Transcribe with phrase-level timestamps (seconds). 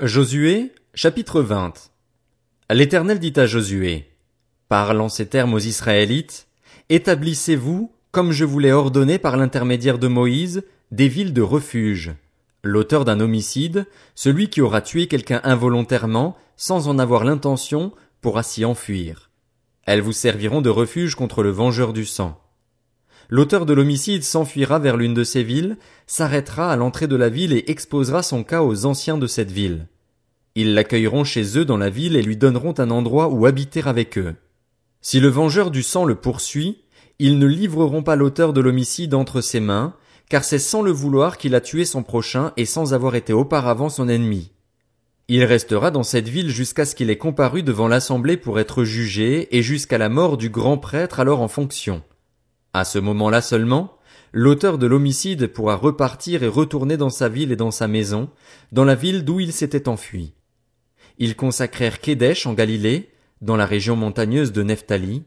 [0.00, 1.92] Josué, chapitre 20.
[2.72, 4.10] L'Éternel dit à Josué,
[4.68, 6.48] Parle en ces termes aux Israélites,
[6.88, 12.12] Établissez-vous, comme je vous l'ai ordonné par l'intermédiaire de Moïse, des villes de refuge.
[12.64, 13.86] L'auteur d'un homicide,
[14.16, 19.30] celui qui aura tué quelqu'un involontairement, sans en avoir l'intention, pourra s'y enfuir.
[19.84, 22.43] Elles vous serviront de refuge contre le vengeur du sang.
[23.28, 27.52] L'auteur de l'homicide s'enfuira vers l'une de ces villes, s'arrêtera à l'entrée de la ville
[27.52, 29.88] et exposera son cas aux anciens de cette ville.
[30.54, 34.18] Ils l'accueilleront chez eux dans la ville et lui donneront un endroit où habiter avec
[34.18, 34.34] eux.
[35.00, 36.78] Si le vengeur du sang le poursuit,
[37.18, 39.94] ils ne livreront pas l'auteur de l'homicide entre ses mains,
[40.28, 43.88] car c'est sans le vouloir qu'il a tué son prochain et sans avoir été auparavant
[43.88, 44.52] son ennemi.
[45.28, 49.56] Il restera dans cette ville jusqu'à ce qu'il ait comparu devant l'assemblée pour être jugé
[49.56, 52.02] et jusqu'à la mort du grand prêtre alors en fonction.
[52.74, 53.96] À ce moment-là seulement,
[54.32, 58.28] l'auteur de l'homicide pourra repartir et retourner dans sa ville et dans sa maison,
[58.72, 60.34] dans la ville d'où il s'était enfui.
[61.18, 65.22] Ils consacrèrent Kédesh en Galilée, dans la région montagneuse de Nephtali,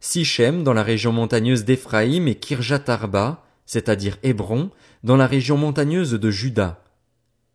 [0.00, 4.70] Sichem dans la région montagneuse d'Éphraïm et Kirjatarba, c'est-à-dire Hébron,
[5.02, 6.84] dans la région montagneuse de Juda.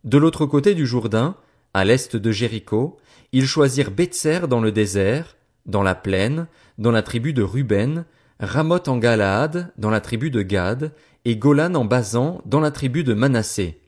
[0.04, 1.36] De l'autre côté du Jourdain,
[1.76, 2.98] à l'est de Jéricho,
[3.32, 6.48] ils choisirent Betser dans le désert, dans la plaine,
[6.80, 8.06] dans la tribu de Ruben,
[8.40, 10.92] Ramoth en Galaad, dans la tribu de Gad,
[11.24, 13.80] et Golan en Basan, dans la tribu de Manassé.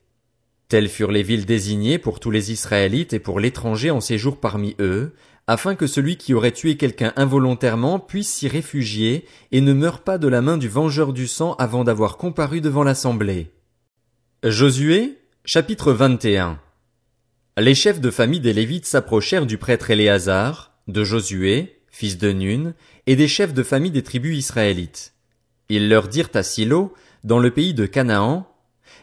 [0.69, 4.75] Telles furent les villes désignées pour tous les Israélites et pour l'étranger en séjour parmi
[4.79, 5.13] eux,
[5.47, 10.17] afin que celui qui aurait tué quelqu'un involontairement puisse s'y réfugier et ne meure pas
[10.17, 13.51] de la main du vengeur du sang avant d'avoir comparu devant l'assemblée.
[14.43, 16.59] Josué, chapitre 21.
[17.57, 22.73] Les chefs de famille des Lévites s'approchèrent du prêtre Éléazar, de Josué, fils de Nun,
[23.05, 25.13] et des chefs de famille des tribus israélites.
[25.69, 28.47] Ils leur dirent à Silo, dans le pays de Canaan,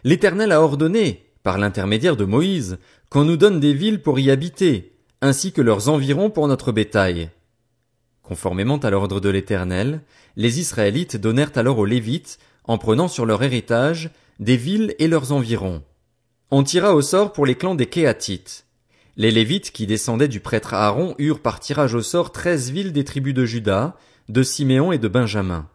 [0.02, 2.78] L'Éternel a ordonné, par l'intermédiaire de Moïse,
[3.10, 7.30] qu'on nous donne des villes pour y habiter, ainsi que leurs environs pour notre bétail.
[8.22, 10.00] Conformément à l'ordre de l'Éternel,
[10.36, 14.10] les Israélites donnèrent alors aux Lévites, en prenant sur leur héritage,
[14.40, 15.82] des villes et leurs environs.
[16.50, 18.66] On tira au sort pour les clans des Kéatites.
[19.16, 23.04] Les Lévites qui descendaient du prêtre Aaron eurent par tirage au sort treize villes des
[23.04, 23.96] tribus de Juda,
[24.28, 25.68] de Siméon et de Benjamin.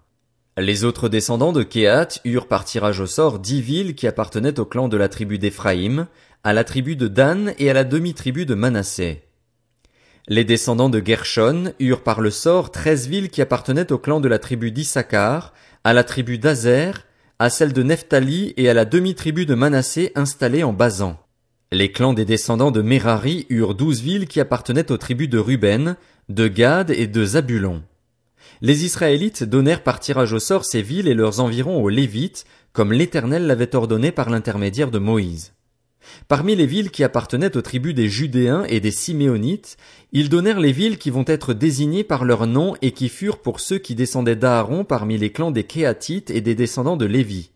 [0.58, 4.66] Les autres descendants de Kéat eurent par tirage au sort dix villes qui appartenaient au
[4.66, 6.08] clan de la tribu d'Éphraïm,
[6.44, 9.24] à la tribu de Dan et à la demi-tribu de Manassé.
[10.28, 14.28] Les descendants de Gershon eurent par le sort treize villes qui appartenaient au clan de
[14.28, 15.54] la tribu d'Issachar,
[15.86, 17.06] à la tribu d'Azer,
[17.40, 21.18] à celle de Nephtali et à la demi-tribu de Manassé installée en Basan.
[21.72, 25.98] Les clans des descendants de Merari eurent douze villes qui appartenaient aux tribus de Ruben,
[26.28, 27.84] de Gad et de Zabulon.
[28.62, 32.92] Les Israélites donnèrent par tirage au sort ces villes et leurs environs aux Lévites, comme
[32.92, 35.54] l'Éternel l'avait ordonné par l'intermédiaire de Moïse.
[36.28, 39.78] Parmi les villes qui appartenaient aux tribus des Judéens et des Siméonites,
[40.12, 43.60] ils donnèrent les villes qui vont être désignées par leur nom et qui furent pour
[43.60, 47.52] ceux qui descendaient d'Aaron parmi les clans des Kéatites et des descendants de Lévi.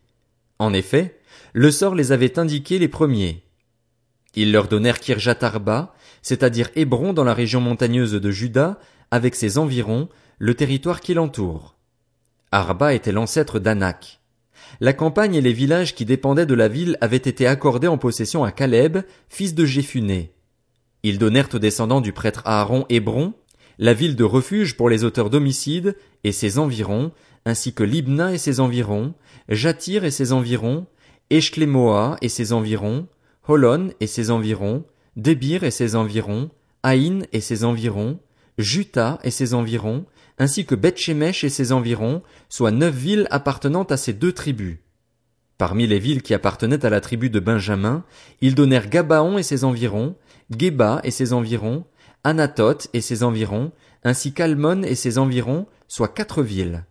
[0.60, 1.18] En effet,
[1.52, 3.43] le sort les avait indiqués les premiers.
[4.36, 8.78] Ils leur donnèrent Kirjatarba, c'est-à-dire Hébron dans la région montagneuse de Juda,
[9.10, 10.08] avec ses environs,
[10.38, 11.76] le territoire qui l'entoure.
[12.50, 14.20] Arba était l'ancêtre d'Anak.
[14.80, 18.44] La campagne et les villages qui dépendaient de la ville avaient été accordés en possession
[18.44, 20.32] à Caleb, fils de Jéphuné.
[21.02, 23.34] Ils donnèrent aux descendants du prêtre Aaron Hébron,
[23.78, 27.12] la ville de refuge pour les auteurs d'homicides et ses environs,
[27.44, 29.14] ainsi que Libna et ses environs,
[29.48, 30.86] Jatir et ses environs,
[31.30, 33.06] Eshklemoa et ses environs,
[33.46, 34.84] Holon et ses environs,
[35.16, 36.50] Débir et ses environs,
[36.82, 38.18] Haïn et ses environs,
[38.58, 40.06] Juta et ses environs,
[40.38, 44.78] ainsi que Bethshemesh et ses environs, soit neuf villes appartenant à ces deux tribus.
[45.58, 48.04] Parmi les villes qui appartenaient à la tribu de Benjamin,
[48.40, 50.16] ils donnèrent Gabaon et ses environs,
[50.50, 51.84] Geba et ses environs,
[52.24, 53.70] Anatoth et ses environs,
[54.02, 56.84] ainsi qu'Almon et ses environs, soit quatre villes.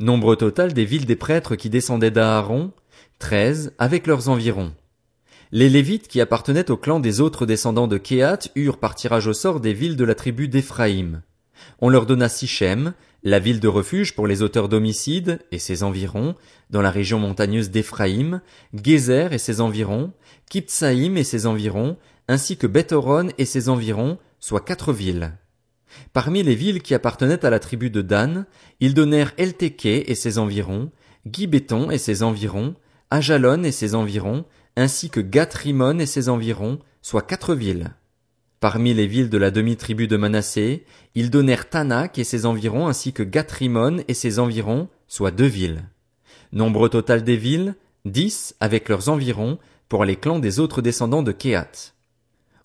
[0.00, 2.72] Nombre total des villes des prêtres qui descendaient d'Aaron,
[3.18, 4.72] treize avec leurs environs.
[5.56, 9.32] Les Lévites qui appartenaient au clan des autres descendants de Kéat eurent par tirage au
[9.32, 11.22] sort des villes de la tribu d'Éphraïm.
[11.80, 12.92] On leur donna Sichem,
[13.22, 16.34] la ville de refuge pour les auteurs d'homicides et ses environs,
[16.70, 18.40] dans la région montagneuse d'Éphraïm,
[18.74, 20.12] Gézer et ses environs,
[20.50, 25.38] Kiptsaïm et ses environs, ainsi que Bethoron et ses environs, soit quatre villes.
[26.12, 28.46] Parmi les villes qui appartenaient à la tribu de Dan,
[28.80, 30.90] ils donnèrent Elteke et ses environs,
[31.30, 32.74] Gibéton et ses environs,
[33.12, 34.44] Ajalon et ses environs,
[34.76, 37.92] ainsi que Gath-Rimon et ses environs, soit quatre villes.
[38.60, 40.84] Parmi les villes de la demi-tribu de Manassé,
[41.14, 45.84] ils donnèrent Tanak et ses environs ainsi que Gath-Rimon et ses environs, soit deux villes.
[46.52, 47.74] Nombre total des villes,
[48.04, 51.92] dix avec leurs environs, pour les clans des autres descendants de Kéat.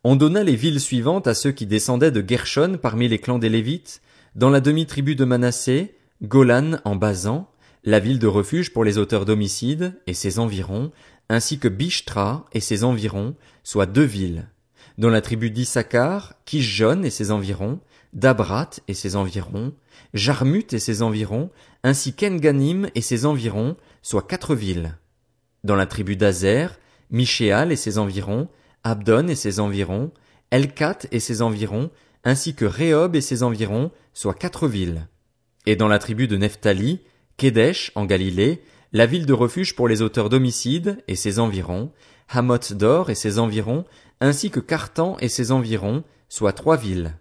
[0.03, 3.49] On donna les villes suivantes à ceux qui descendaient de Gershon parmi les clans des
[3.49, 4.01] Lévites,
[4.35, 7.49] dans la demi-tribu de Manassé, Golan en Basan,
[7.83, 10.91] la ville de refuge pour les auteurs d'homicides et ses environs,
[11.29, 14.47] ainsi que Bishtra et ses environs, soit deux villes.
[14.97, 17.79] Dans la tribu d'Issachar, Kishjon et ses environs,
[18.13, 19.73] Dabrat et ses environs,
[20.13, 21.51] Jarmut et ses environs,
[21.83, 24.97] ainsi qu'Enganim et ses environs, soit quatre villes.
[25.63, 26.79] Dans la tribu d'Azer,
[27.11, 28.49] Michéal et ses environs,
[28.83, 30.11] Abdon et ses environs,
[30.51, 31.91] Elkat et ses environs,
[32.23, 35.07] ainsi que Rehob et ses environs, soit quatre villes.
[35.65, 37.01] Et dans la tribu de Nephtali,
[37.37, 38.61] Kedesh en Galilée,
[38.91, 41.91] la ville de refuge pour les auteurs d'homicides et ses environs,
[42.29, 43.85] Hamoth d'Or et ses environs,
[44.19, 47.17] ainsi que Cartan et ses environs, soit trois villes.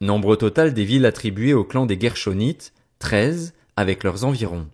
[0.00, 4.68] Nombre total des villes attribuées au clan des Gershonites, treize, avec leurs environs.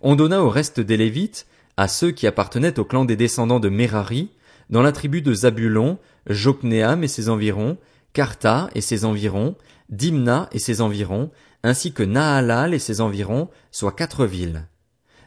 [0.00, 1.46] On donna au reste des Lévites,
[1.76, 4.30] à ceux qui appartenaient au clan des descendants de Merari,
[4.70, 5.98] dans la tribu de Zabulon,
[6.28, 7.76] Jokneam et ses environs,
[8.14, 9.54] Karta et ses environs,
[9.90, 11.30] Dimna et ses environs,
[11.62, 14.66] ainsi que Nahalal et ses environs, soit quatre villes.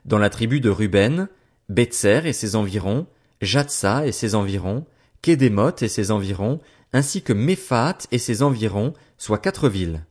[0.05, 1.27] Dans la tribu de Ruben,
[1.69, 3.07] Betzer et ses environs,
[3.41, 4.85] Jatsa et ses environs,
[5.21, 6.59] Kédémoth et ses environs,
[6.93, 10.05] ainsi que Méphat et ses environs, soit quatre villes.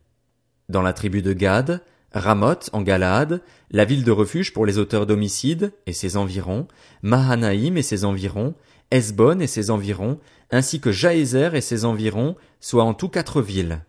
[0.68, 1.82] Dans la tribu de Gad,
[2.12, 6.68] Ramoth en Galade, la ville de refuge pour les auteurs d'homicides et ses environs,
[7.02, 8.54] Mahanaïm et ses environs,
[8.90, 10.18] Esbon et ses environs,
[10.50, 13.80] ainsi que Jaézer et ses environs, soit en tout quatre villes.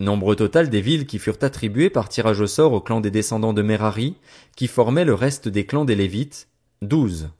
[0.00, 3.52] Nombre total des villes qui furent attribuées par tirage au sort au clan des descendants
[3.52, 4.14] de Merari,
[4.54, 6.46] qui formaient le reste des clans des Lévites,
[6.82, 7.30] douze.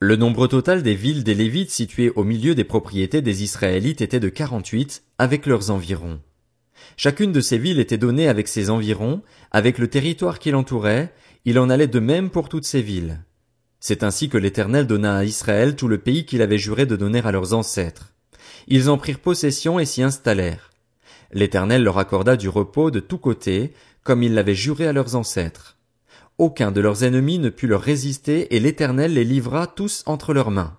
[0.00, 4.18] Le nombre total des villes des Lévites situées au milieu des propriétés des Israélites était
[4.18, 6.18] de quarante-huit, avec leurs environs.
[6.96, 9.22] Chacune de ces villes était donnée avec ses environs,
[9.52, 13.20] avec le territoire qui l'entourait, il en allait de même pour toutes ces villes.
[13.78, 17.20] C'est ainsi que l'Éternel donna à Israël tout le pays qu'il avait juré de donner
[17.24, 18.12] à leurs ancêtres.
[18.66, 20.72] Ils en prirent possession et s'y installèrent.
[21.36, 25.76] L'Éternel leur accorda du repos de tous côtés, comme il l'avait juré à leurs ancêtres.
[26.38, 30.50] Aucun de leurs ennemis ne put leur résister et l'Éternel les livra tous entre leurs
[30.50, 30.78] mains.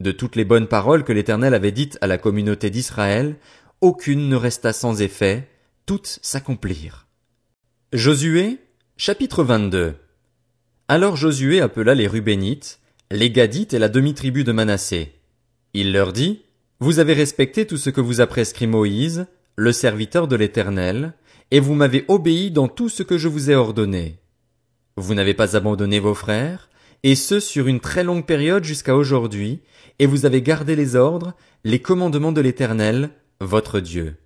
[0.00, 3.36] De toutes les bonnes paroles que l'Éternel avait dites à la communauté d'Israël,
[3.80, 5.48] aucune ne resta sans effet,
[5.86, 7.06] toutes s'accomplirent.
[7.92, 8.58] Josué,
[8.96, 9.94] chapitre 22.
[10.88, 12.80] Alors Josué appela les Rubénites,
[13.12, 15.12] les Gadites et la demi-tribu de Manassé.
[15.74, 16.42] Il leur dit,
[16.80, 21.14] Vous avez respecté tout ce que vous a prescrit Moïse, le serviteur de l'Éternel,
[21.50, 24.18] et vous m'avez obéi dans tout ce que je vous ai ordonné.
[24.96, 26.68] Vous n'avez pas abandonné vos frères,
[27.02, 29.60] et ce sur une très longue période jusqu'à aujourd'hui,
[29.98, 33.10] et vous avez gardé les ordres, les commandements de l'Éternel,
[33.40, 34.16] votre Dieu.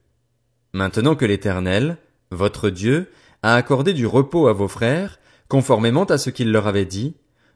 [0.72, 1.98] Maintenant que l'Éternel,
[2.30, 3.10] votre Dieu,
[3.42, 5.18] a accordé du repos à vos frères,
[5.48, 7.14] conformément à ce qu'il leur avait dit,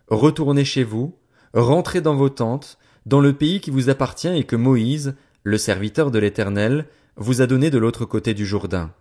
[0.09, 1.17] retournez chez vous,
[1.55, 6.11] rentrez dans vos tentes, dans le pays qui vous appartient et que Moïse, le serviteur
[6.11, 8.93] de l'Éternel, vous a donné de l'autre côté du Jourdain.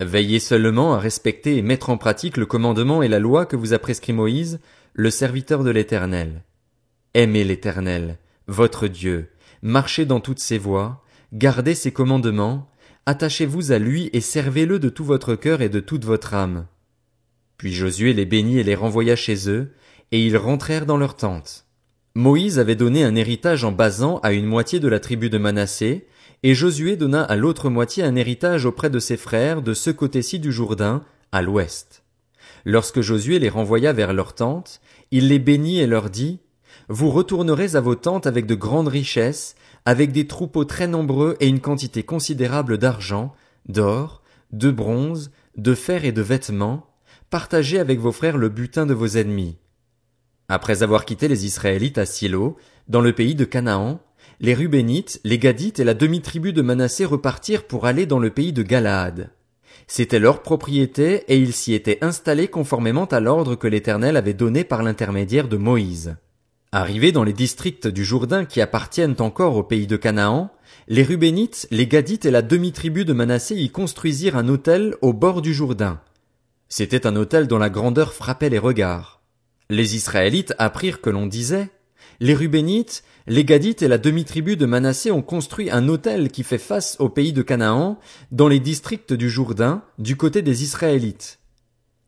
[0.00, 3.74] Veillez seulement à respecter et mettre en pratique le commandement et la loi que vous
[3.74, 4.60] a prescrit Moïse,
[4.94, 6.42] le serviteur de l'Éternel.
[7.14, 9.30] Aimez l'Éternel, votre Dieu,
[9.62, 12.70] marchez dans toutes ses voies, gardez ses commandements,
[13.06, 16.66] attachez-vous à lui et servez-le de tout votre cœur et de toute votre âme.
[17.56, 19.72] Puis Josué les bénit et les renvoya chez eux,
[20.12, 21.66] et ils rentrèrent dans leurs tentes.
[22.14, 26.06] Moïse avait donné un héritage en Basan à une moitié de la tribu de Manassé,
[26.42, 30.38] et Josué donna à l'autre moitié un héritage auprès de ses frères de ce côté-ci
[30.38, 32.02] du Jourdain, à l'ouest.
[32.64, 34.80] Lorsque Josué les renvoya vers leurs tentes,
[35.10, 36.40] il les bénit et leur dit,
[36.88, 39.54] Vous retournerez à vos tentes avec de grandes richesses,
[39.84, 43.34] avec des troupeaux très nombreux et une quantité considérable d'argent,
[43.68, 46.86] d'or, de bronze, de fer et de vêtements,
[47.28, 49.56] partagez avec vos frères le butin de vos ennemis.
[50.48, 52.56] Après avoir quitté les Israélites à Silo,
[52.88, 54.00] dans le pays de Canaan,
[54.40, 58.54] les Rubénites, les Gadites et la demi-tribu de Manassé repartirent pour aller dans le pays
[58.54, 59.30] de Galaad.
[59.86, 64.64] C'était leur propriété et ils s'y étaient installés conformément à l'ordre que l'Éternel avait donné
[64.64, 66.16] par l'intermédiaire de Moïse.
[66.72, 70.50] Arrivés dans les districts du Jourdain qui appartiennent encore au pays de Canaan,
[70.88, 75.42] les Rubénites, les Gadites et la demi-tribu de Manassé y construisirent un hôtel au bord
[75.42, 76.00] du Jourdain.
[76.70, 79.20] C'était un hôtel dont la grandeur frappait les regards.
[79.68, 81.68] Les Israélites apprirent que l'on disait,
[82.20, 86.58] les Rubénites, les Gadites et la demi-tribu de Manassé ont construit un hôtel qui fait
[86.58, 87.98] face au pays de Canaan,
[88.30, 91.38] dans les districts du Jourdain, du côté des Israélites.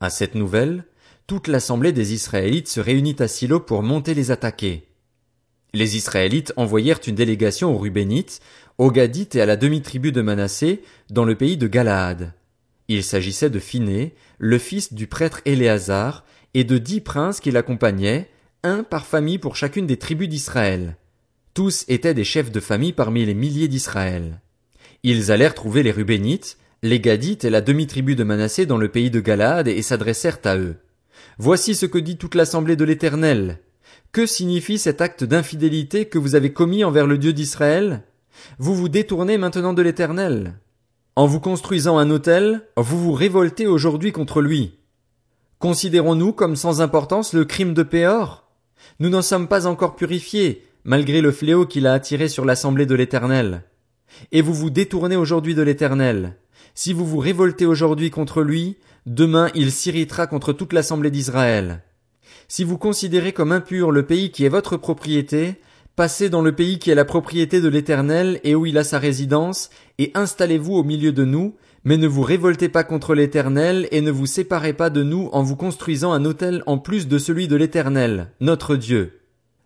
[0.00, 0.84] À cette nouvelle,
[1.26, 4.86] toute l'assemblée des Israélites se réunit à Silo pour monter les attaquer.
[5.72, 8.40] Les Israélites envoyèrent une délégation aux Rubénites,
[8.76, 12.34] aux Gadites et à la demi-tribu de Manassé, dans le pays de Galaad.
[12.88, 18.28] Il s'agissait de Phiné, le fils du prêtre Éléazar, et de dix princes qui l'accompagnaient,
[18.64, 20.96] un par famille pour chacune des tribus d'Israël.
[21.54, 24.40] Tous étaient des chefs de famille parmi les milliers d'Israël.
[25.02, 29.10] Ils allèrent trouver les Rubénites, les Gadites et la demi-tribu de Manassé dans le pays
[29.10, 30.76] de Galaad et s'adressèrent à eux.
[31.38, 33.58] Voici ce que dit toute l'assemblée de l'Éternel.
[34.12, 38.02] Que signifie cet acte d'infidélité que vous avez commis envers le Dieu d'Israël?
[38.58, 40.54] Vous vous détournez maintenant de l'Éternel.
[41.16, 44.78] En vous construisant un autel, vous vous révoltez aujourd'hui contre lui.
[45.58, 48.41] Considérons-nous comme sans importance le crime de Péor?
[48.98, 52.94] Nous n'en sommes pas encore purifiés, malgré le fléau qu'il a attiré sur l'assemblée de
[52.94, 53.62] l'Éternel.
[54.30, 56.36] Et vous vous détournez aujourd'hui de l'Éternel.
[56.74, 61.82] Si vous vous révoltez aujourd'hui contre lui, demain il s'irritera contre toute l'assemblée d'Israël.
[62.48, 65.60] Si vous considérez comme impur le pays qui est votre propriété,
[65.94, 68.98] Passez dans le pays qui est la propriété de l'Éternel et où il a sa
[68.98, 69.68] résidence,
[69.98, 74.10] et installez-vous au milieu de nous, mais ne vous révoltez pas contre l'Éternel et ne
[74.10, 77.56] vous séparez pas de nous en vous construisant un autel en plus de celui de
[77.56, 79.20] l'Éternel, notre Dieu.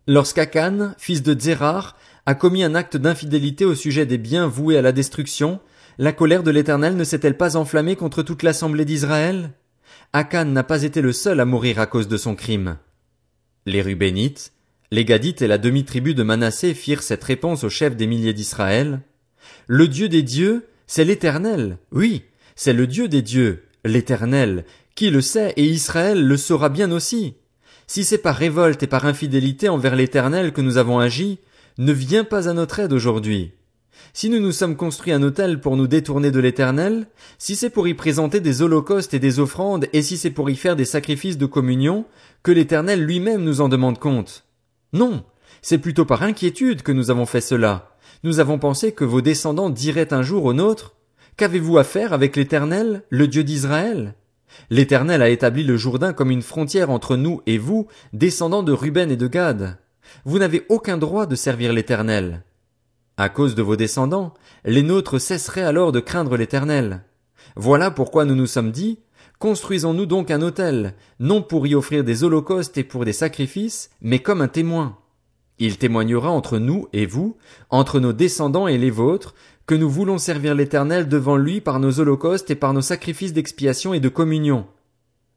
[0.08, 4.82] Lorsqu'Akan, fils de Zérar, a commis un acte d'infidélité au sujet des biens voués à
[4.82, 5.60] la destruction,
[5.98, 9.50] la colère de l'Éternel ne s'est-elle pas enflammée contre toute l'assemblée d'Israël?
[10.12, 12.78] Akan n'a pas été le seul à mourir à cause de son crime.
[13.64, 14.52] Les Rubénites,
[14.92, 19.00] les Gadites et la demi-tribu de Manassé firent cette réponse au chef des milliers d'Israël.
[19.66, 21.78] Le Dieu des dieux, c'est l'Éternel.
[21.90, 22.22] Oui,
[22.54, 24.64] c'est le Dieu des dieux, l'Éternel,
[24.94, 27.34] qui le sait et Israël le saura bien aussi.
[27.88, 31.38] Si c'est par révolte et par infidélité envers l'Éternel que nous avons agi,
[31.78, 33.52] ne viens pas à notre aide aujourd'hui.
[34.12, 37.06] Si nous nous sommes construits un autel pour nous détourner de l'Éternel,
[37.38, 40.56] si c'est pour y présenter des holocaustes et des offrandes, et si c'est pour y
[40.56, 42.06] faire des sacrifices de communion,
[42.42, 44.45] que l'Éternel lui-même nous en demande compte.
[44.96, 45.24] Non,
[45.60, 47.90] c'est plutôt par inquiétude que nous avons fait cela.
[48.24, 50.94] Nous avons pensé que vos descendants diraient un jour au nôtre
[51.36, 54.14] Qu'avez-vous à faire avec l'Éternel, le Dieu d'Israël?
[54.70, 59.10] L'Éternel a établi le Jourdain comme une frontière entre nous et vous, descendants de Ruben
[59.10, 59.76] et de Gad.
[60.24, 62.42] Vous n'avez aucun droit de servir l'Éternel.
[63.18, 64.32] À cause de vos descendants,
[64.64, 67.02] les nôtres cesseraient alors de craindre l'Éternel.
[67.54, 69.00] Voilà pourquoi nous nous sommes dit,
[69.38, 74.20] Construisons-nous donc un autel, non pour y offrir des holocaustes et pour des sacrifices, mais
[74.20, 74.96] comme un témoin.
[75.58, 77.36] Il témoignera entre nous et vous,
[77.70, 79.34] entre nos descendants et les vôtres,
[79.66, 83.92] que nous voulons servir l'Éternel devant lui par nos holocaustes et par nos sacrifices d'expiation
[83.92, 84.66] et de communion.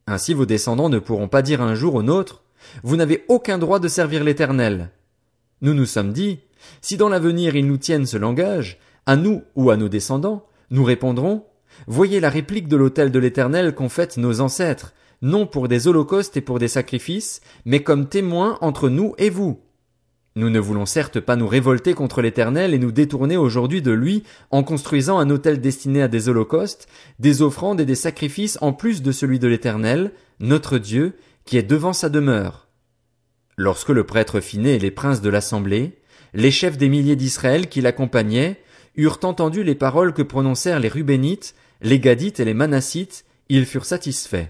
[0.08, 2.44] Ainsi vos descendants ne pourront pas dire un jour au nôtre,
[2.84, 4.92] vous n'avez aucun droit de servir l'Éternel.
[5.62, 6.40] Nous nous sommes dit,
[6.82, 10.84] si dans l'avenir ils nous tiennent ce langage, à nous ou à nos descendants, nous
[10.84, 11.46] répondrons,
[11.88, 16.38] Voyez la réplique de l'autel de l'Éternel qu'ont faite nos ancêtres, non pour des holocaustes
[16.38, 19.60] et pour des sacrifices, mais comme témoins entre nous et vous.
[20.36, 24.24] Nous ne voulons certes pas nous révolter contre l'Éternel et nous détourner aujourd'hui de lui
[24.52, 26.88] en construisant un autel destiné à des holocaustes,
[27.20, 31.64] des offrandes et des sacrifices en plus de celui de l'Éternel, notre Dieu, qui est
[31.64, 32.68] devant sa demeure.
[33.58, 35.98] Lorsque le prêtre Finé et les princes de l'assemblée,
[36.34, 38.62] les chefs des milliers d'Israël qui l'accompagnaient,
[38.96, 43.86] eurent entendu les paroles que prononcèrent les Rubénites, les Gadites et les Manassites, ils furent
[43.86, 44.48] satisfaits.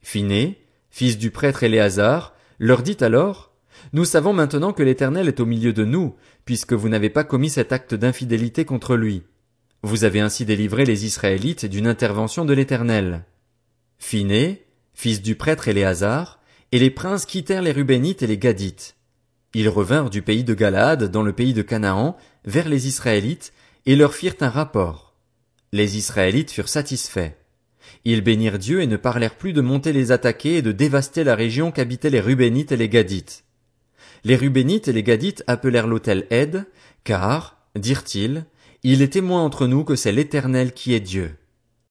[0.00, 3.52] Phiné, fils du prêtre Éléazar, leur dit alors,
[3.92, 6.14] Nous savons maintenant que l'Éternel est au milieu de nous,
[6.44, 9.22] puisque vous n'avez pas commis cet acte d'infidélité contre lui.
[9.82, 13.24] Vous avez ainsi délivré les Israélites d'une intervention de l'Éternel.
[13.98, 14.64] Phiné,
[14.94, 18.96] fils du prêtre Éléazar, et les princes quittèrent les Rubénites et les Gadites.
[19.54, 23.52] Ils revinrent du pays de Galaad dans le pays de Canaan vers les Israélites
[23.86, 25.14] et leur firent un rapport.
[25.72, 27.32] Les Israélites furent satisfaits.
[28.04, 31.34] Ils bénirent Dieu et ne parlèrent plus de monter les attaquer et de dévaster la
[31.34, 33.44] région qu'habitaient les Rubénites et les Gadites.
[34.24, 36.66] Les Rubénites et les Gadites appelèrent l'autel Aide,
[37.04, 38.44] car, dirent-ils,
[38.84, 41.36] il est témoin entre nous que c'est l'Éternel qui est Dieu.